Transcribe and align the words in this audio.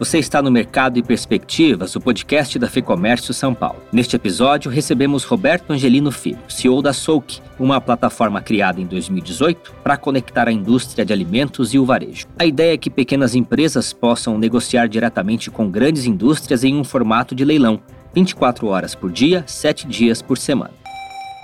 Você 0.00 0.18
está 0.18 0.40
no 0.40 0.50
Mercado 0.50 0.98
e 0.98 1.02
Perspectivas, 1.02 1.94
o 1.94 2.00
podcast 2.00 2.58
da 2.58 2.70
FEComércio 2.70 3.34
São 3.34 3.52
Paulo. 3.54 3.82
Neste 3.92 4.16
episódio, 4.16 4.70
recebemos 4.70 5.24
Roberto 5.24 5.74
Angelino 5.74 6.10
Filho, 6.10 6.38
CEO 6.48 6.80
da 6.80 6.94
Souk, 6.94 7.38
uma 7.58 7.82
plataforma 7.82 8.40
criada 8.40 8.80
em 8.80 8.86
2018 8.86 9.74
para 9.84 9.98
conectar 9.98 10.48
a 10.48 10.52
indústria 10.52 11.04
de 11.04 11.12
alimentos 11.12 11.74
e 11.74 11.78
o 11.78 11.84
varejo. 11.84 12.26
A 12.38 12.46
ideia 12.46 12.72
é 12.72 12.78
que 12.78 12.88
pequenas 12.88 13.34
empresas 13.34 13.92
possam 13.92 14.38
negociar 14.38 14.86
diretamente 14.86 15.50
com 15.50 15.70
grandes 15.70 16.06
indústrias 16.06 16.64
em 16.64 16.74
um 16.74 16.82
formato 16.82 17.34
de 17.34 17.44
leilão, 17.44 17.78
24 18.14 18.68
horas 18.68 18.94
por 18.94 19.12
dia, 19.12 19.44
7 19.46 19.86
dias 19.86 20.22
por 20.22 20.38
semana 20.38 20.79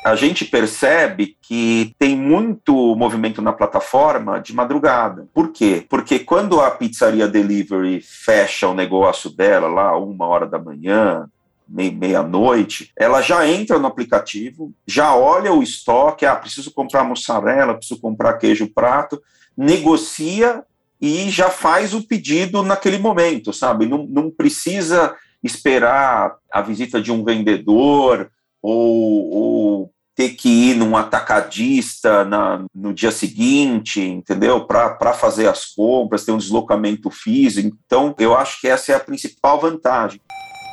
a 0.07 0.15
gente 0.15 0.45
percebe 0.45 1.37
que 1.43 1.93
tem 1.99 2.17
muito 2.17 2.95
movimento 2.95 3.43
na 3.43 3.53
plataforma 3.53 4.39
de 4.39 4.55
madrugada. 4.55 5.27
Por 5.35 5.51
quê? 5.51 5.85
Porque 5.91 6.21
quando 6.21 6.61
a 6.61 6.71
pizzaria 6.71 7.27
delivery 7.27 8.01
fecha 8.01 8.69
o 8.69 8.75
negócio 8.75 9.29
dela 9.29 9.67
lá 9.67 9.99
uma 9.99 10.25
hora 10.29 10.47
da 10.47 10.61
manhã, 10.61 11.29
meia-noite, 11.69 12.93
ela 12.97 13.21
já 13.21 13.49
entra 13.49 13.81
no 13.81 13.89
aplicativo, 13.89 14.73
já 14.87 15.13
olha 15.13 15.53
o 15.53 15.61
estoque, 15.61 16.25
ah, 16.25 16.37
preciso 16.37 16.71
comprar 16.71 17.03
mussarela, 17.03 17.75
preciso 17.75 18.01
comprar 18.01 18.35
queijo 18.35 18.73
prato, 18.73 19.21
negocia 19.57 20.63
e 21.01 21.29
já 21.31 21.51
faz 21.51 21.93
o 21.95 22.07
pedido 22.07 22.63
naquele 22.63 22.99
momento, 22.99 23.53
sabe? 23.53 23.87
Não, 23.87 24.07
não 24.07 24.31
precisa 24.31 25.17
esperar 25.43 26.37
a 26.49 26.63
visita 26.63 27.03
de 27.03 27.11
um 27.11 27.25
vendedor 27.25 28.31
ou, 28.63 29.31
ou 29.33 29.96
ter 30.17 30.31
que 30.31 30.49
ir 30.49 30.75
num 30.75 30.97
atacadista 30.97 32.25
na, 32.25 32.65
no 32.75 32.95
dia 32.95 33.11
seguinte, 33.11 34.01
entendeu? 34.01 34.65
Para 34.65 35.13
fazer 35.13 35.47
as 35.47 35.67
compras, 35.67 36.25
ter 36.25 36.33
um 36.33 36.39
deslocamento 36.39 37.11
físico. 37.11 37.77
Então, 37.85 38.15
eu 38.19 38.35
acho 38.35 38.59
que 38.59 38.67
essa 38.67 38.93
é 38.93 38.95
a 38.95 39.01
principal 39.01 39.61
vantagem. 39.61 40.19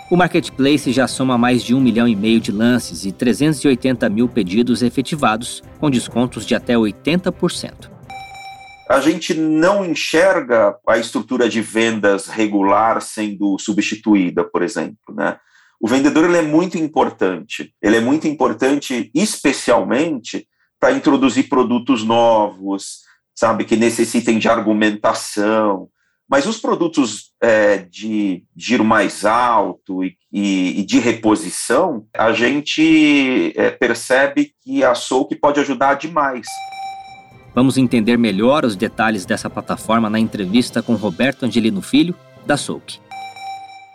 O 0.10 0.16
marketplace 0.16 0.94
já 0.94 1.08
soma 1.08 1.38
mais 1.38 1.62
de 1.62 1.76
um 1.76 1.82
milhão 1.82 2.08
e 2.08 2.16
meio 2.16 2.40
de 2.40 2.52
lances 2.52 3.06
e 3.06 3.12
380 3.12 4.08
mil 4.10 4.30
pedidos 4.30 4.82
efetivados, 4.82 5.62
com 5.78 5.90
descontos 5.90 6.46
de 6.46 6.56
até 6.56 6.76
80%. 6.76 7.90
A 8.90 9.02
gente 9.02 9.34
não 9.34 9.84
enxerga 9.84 10.76
a 10.88 10.98
estrutura 10.98 11.50
de 11.50 11.62
vendas 11.62 12.28
regular 12.28 13.02
sendo 13.02 13.58
substituída, 13.60 14.44
por 14.44 14.62
exemplo, 14.62 15.14
né? 15.14 15.38
O 15.84 15.88
vendedor 15.90 16.24
ele 16.24 16.38
é 16.38 16.42
muito 16.42 16.78
importante. 16.78 17.74
Ele 17.82 17.98
é 17.98 18.00
muito 18.00 18.26
importante, 18.26 19.12
especialmente 19.14 20.48
para 20.80 20.94
introduzir 20.94 21.50
produtos 21.50 22.06
novos, 22.06 23.00
sabe, 23.36 23.66
que 23.66 23.76
necessitem 23.76 24.40
de 24.40 24.48
argumentação. 24.48 25.90
Mas 26.30 26.46
os 26.46 26.58
produtos 26.58 27.34
é, 27.42 27.80
de 27.80 28.46
giro 28.56 28.86
mais 28.86 29.26
alto 29.26 30.06
e, 30.06 30.16
e, 30.32 30.80
e 30.80 30.86
de 30.86 31.00
reposição, 31.00 32.06
a 32.16 32.32
gente 32.32 33.52
é, 33.58 33.70
percebe 33.70 34.54
que 34.64 34.86
a 34.86 34.96
Souk 34.96 35.36
pode 35.36 35.60
ajudar 35.60 35.96
demais. 35.96 36.46
Vamos 37.54 37.78
entender 37.78 38.18
melhor 38.18 38.64
os 38.64 38.78
detalhes 38.78 39.26
dessa 39.26 39.50
plataforma 39.50 40.10
na 40.10 40.18
entrevista 40.18 40.82
com 40.82 40.96
Roberto 40.96 41.44
Angelino 41.44 41.82
Filho, 41.82 42.16
da 42.46 42.56
Souk. 42.56 43.04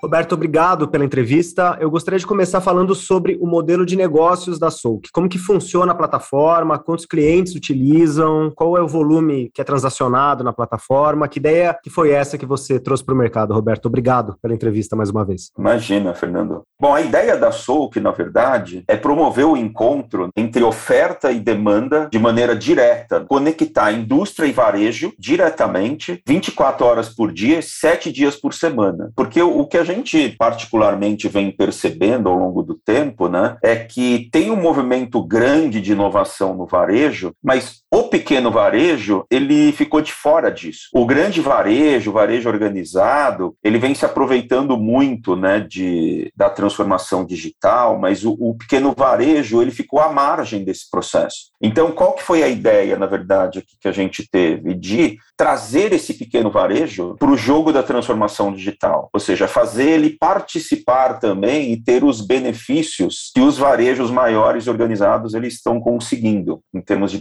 Roberto, 0.00 0.34
obrigado 0.34 0.86
pela 0.86 1.04
entrevista. 1.04 1.76
Eu 1.80 1.90
gostaria 1.90 2.20
de 2.20 2.26
começar 2.26 2.60
falando 2.60 2.94
sobre 2.94 3.36
o 3.40 3.46
modelo 3.46 3.84
de 3.84 3.96
negócios 3.96 4.56
da 4.56 4.70
Souk. 4.70 5.10
Como 5.12 5.28
que 5.28 5.38
funciona 5.38 5.90
a 5.90 5.94
plataforma, 5.94 6.78
quantos 6.78 7.04
clientes 7.04 7.56
utilizam, 7.56 8.52
qual 8.54 8.78
é 8.78 8.80
o 8.80 8.86
volume 8.86 9.50
que 9.52 9.60
é 9.60 9.64
transacionado 9.64 10.44
na 10.44 10.52
plataforma, 10.52 11.26
que 11.26 11.40
ideia 11.40 11.76
que 11.82 11.90
foi 11.90 12.12
essa 12.12 12.38
que 12.38 12.46
você 12.46 12.78
trouxe 12.78 13.04
para 13.04 13.14
o 13.14 13.18
mercado, 13.18 13.52
Roberto? 13.52 13.86
Obrigado 13.86 14.36
pela 14.40 14.54
entrevista 14.54 14.94
mais 14.94 15.10
uma 15.10 15.24
vez. 15.24 15.50
Imagina, 15.58 16.14
Fernando. 16.14 16.62
Bom, 16.80 16.94
a 16.94 17.00
ideia 17.00 17.36
da 17.36 17.50
Souk, 17.50 17.98
na 17.98 18.12
verdade, 18.12 18.84
é 18.86 18.96
promover 18.96 19.46
o 19.46 19.56
encontro 19.56 20.28
entre 20.36 20.62
oferta 20.62 21.32
e 21.32 21.40
demanda 21.40 22.08
de 22.10 22.20
maneira 22.20 22.54
direta, 22.54 23.26
conectar 23.28 23.90
indústria 23.90 24.46
e 24.46 24.52
varejo 24.52 25.12
diretamente, 25.18 26.22
24 26.24 26.86
horas 26.86 27.08
por 27.08 27.32
dia, 27.32 27.60
7 27.60 28.12
dias 28.12 28.36
por 28.36 28.54
semana. 28.54 29.10
Porque 29.16 29.42
o 29.42 29.66
que 29.66 29.76
a 29.76 29.87
gente 29.92 30.34
particularmente 30.38 31.28
vem 31.28 31.50
percebendo 31.50 32.28
ao 32.28 32.36
longo 32.36 32.62
do 32.62 32.74
tempo, 32.74 33.28
né, 33.28 33.56
é 33.62 33.76
que 33.76 34.28
tem 34.30 34.50
um 34.50 34.60
movimento 34.60 35.22
grande 35.22 35.80
de 35.80 35.92
inovação 35.92 36.54
no 36.54 36.66
varejo, 36.66 37.32
mas 37.42 37.82
o 37.90 38.04
pequeno 38.04 38.50
varejo, 38.50 39.24
ele 39.30 39.72
ficou 39.72 40.00
de 40.00 40.12
fora 40.12 40.50
disso. 40.50 40.88
O 40.92 41.06
grande 41.06 41.40
varejo, 41.40 42.10
o 42.10 42.14
varejo 42.14 42.48
organizado, 42.48 43.56
ele 43.64 43.78
vem 43.78 43.94
se 43.94 44.04
aproveitando 44.04 44.76
muito, 44.76 45.34
né, 45.34 45.60
de, 45.60 46.30
da 46.36 46.50
transformação 46.50 47.24
digital, 47.24 47.98
mas 47.98 48.24
o, 48.24 48.36
o 48.38 48.54
pequeno 48.54 48.94
varejo, 48.96 49.62
ele 49.62 49.70
ficou 49.70 50.00
à 50.00 50.12
margem 50.12 50.64
desse 50.64 50.90
processo. 50.90 51.50
Então, 51.60 51.90
qual 51.92 52.12
que 52.12 52.22
foi 52.22 52.42
a 52.42 52.48
ideia, 52.48 52.96
na 52.96 53.06
verdade, 53.06 53.64
que 53.80 53.88
a 53.88 53.92
gente 53.92 54.28
teve? 54.30 54.74
De 54.74 55.18
trazer 55.36 55.92
esse 55.92 56.14
pequeno 56.14 56.50
varejo 56.50 57.14
para 57.18 57.30
o 57.30 57.36
jogo 57.36 57.72
da 57.72 57.82
transformação 57.82 58.52
digital, 58.52 59.08
ou 59.12 59.20
seja, 59.20 59.46
fazer 59.46 59.90
ele 59.90 60.16
participar 60.18 61.20
também 61.20 61.72
e 61.72 61.80
ter 61.80 62.02
os 62.02 62.20
benefícios 62.20 63.30
que 63.32 63.40
os 63.40 63.56
varejos 63.56 64.10
maiores 64.10 64.66
organizados 64.66 65.34
eles 65.34 65.54
estão 65.54 65.80
conseguindo 65.80 66.60
em 66.74 66.80
termos 66.80 67.12
de 67.12 67.18